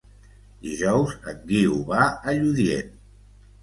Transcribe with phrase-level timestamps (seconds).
[0.67, 2.95] Dijous en Guiu va a Lludient.